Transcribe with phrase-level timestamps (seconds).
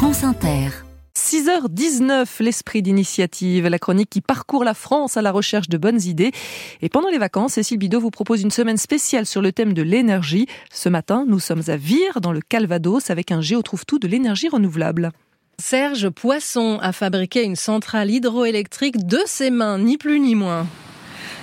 [0.00, 0.70] France Inter.
[1.14, 6.32] 6h19, l'esprit d'initiative, la chronique qui parcourt la France à la recherche de bonnes idées.
[6.80, 9.82] Et pendant les vacances, Cécile Bidot vous propose une semaine spéciale sur le thème de
[9.82, 10.46] l'énergie.
[10.72, 14.08] Ce matin, nous sommes à Vire, dans le Calvados, avec un Géo trouve tout de
[14.08, 15.12] l'énergie renouvelable.
[15.58, 20.66] Serge Poisson a fabriqué une centrale hydroélectrique de ses mains, ni plus ni moins.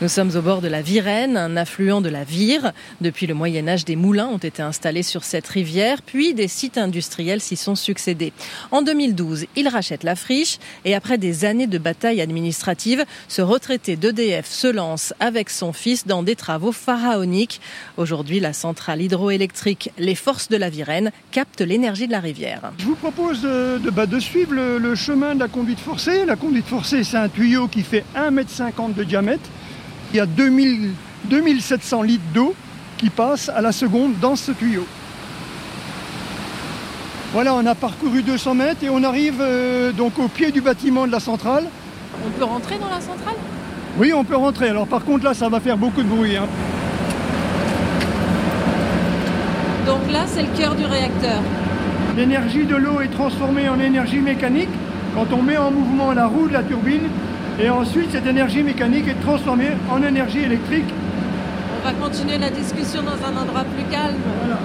[0.00, 2.70] Nous sommes au bord de la Virène, un affluent de la Vire.
[3.00, 6.78] Depuis le Moyen Âge, des moulins ont été installés sur cette rivière, puis des sites
[6.78, 8.32] industriels s'y sont succédés.
[8.70, 13.96] En 2012, il rachète la friche et après des années de bataille administrative, ce retraité
[13.96, 17.60] d'EDF se lance avec son fils dans des travaux pharaoniques.
[17.96, 22.70] Aujourd'hui, la centrale hydroélectrique Les Forces de la Virène capte l'énergie de la rivière.
[22.78, 26.24] Je vous propose de, de, bah, de suivre le, le chemin de la conduite forcée.
[26.24, 29.50] La conduite forcée, c'est un tuyau qui fait 1,50 m de diamètre
[30.12, 30.92] il y a 2000,
[31.24, 32.54] 2700 litres d'eau
[32.96, 34.86] qui passent à la seconde dans ce tuyau.
[37.32, 41.06] Voilà, on a parcouru 200 mètres et on arrive euh, donc au pied du bâtiment
[41.06, 41.64] de la centrale.
[42.26, 43.34] On peut rentrer dans la centrale?
[43.98, 44.70] Oui, on peut rentrer.
[44.70, 46.36] Alors par contre là, ça va faire beaucoup de bruit.
[46.36, 46.46] Hein.
[49.84, 51.40] Donc là, c'est le cœur du réacteur.
[52.16, 54.68] L'énergie de l'eau est transformée en énergie mécanique
[55.14, 57.08] quand on met en mouvement la roue de la turbine
[57.60, 60.86] et ensuite, cette énergie mécanique est transformée en énergie électrique.
[61.80, 64.16] On va continuer la discussion dans un endroit plus calme.
[64.40, 64.58] Voilà.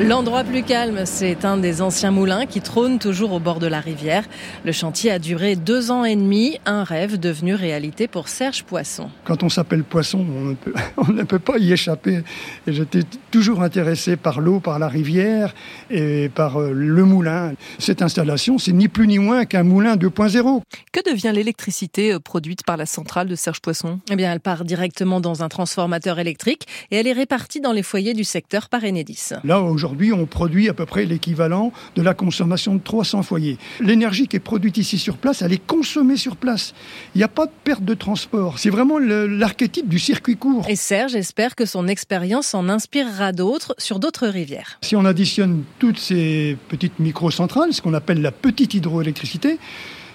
[0.00, 3.78] L'endroit plus calme, c'est un des anciens moulins qui trône toujours au bord de la
[3.78, 4.24] rivière.
[4.64, 9.10] Le chantier a duré deux ans et demi, un rêve devenu réalité pour Serge Poisson.
[9.24, 12.22] Quand on s'appelle Poisson, on ne, peut, on ne peut pas y échapper.
[12.66, 15.54] J'étais toujours intéressé par l'eau, par la rivière
[15.90, 17.52] et par euh, le moulin.
[17.78, 20.62] Cette installation, c'est ni plus ni moins qu'un moulin 2.0.
[20.92, 24.00] Que devient l'électricité euh, produite par la centrale de Serge Poisson?
[24.10, 27.82] Eh bien, elle part directement dans un transformateur électrique et elle est répartie dans les
[27.82, 29.30] foyers du secteur par Enedis.
[29.44, 33.58] Là, Aujourd'hui, on produit à peu près l'équivalent de la consommation de 300 foyers.
[33.80, 36.72] L'énergie qui est produite ici sur place, elle est consommée sur place.
[37.16, 38.60] Il n'y a pas de perte de transport.
[38.60, 40.66] C'est vraiment l'archétype du circuit court.
[40.68, 44.78] Et Serge espère que son expérience en inspirera d'autres sur d'autres rivières.
[44.82, 49.58] Si on additionne toutes ces petites microcentrales, ce qu'on appelle la petite hydroélectricité,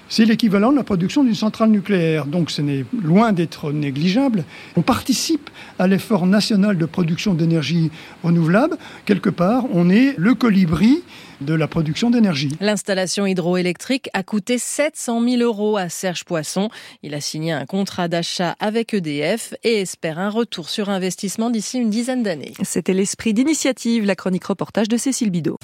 [0.09, 4.44] c'est l'équivalent de la production d'une centrale nucléaire, donc ce n'est loin d'être négligeable.
[4.75, 7.91] On participe à l'effort national de production d'énergie
[8.23, 8.78] renouvelable.
[9.06, 11.03] Quelque part, on est le colibri
[11.41, 12.51] de la production d'énergie.
[12.59, 16.69] L'installation hydroélectrique a coûté 700 000 euros à Serge Poisson.
[17.03, 21.78] Il a signé un contrat d'achat avec EDF et espère un retour sur investissement d'ici
[21.78, 22.53] une dizaine d'années.
[22.63, 25.57] C'était l'esprit d'initiative, la chronique reportage de Cécile Bidot.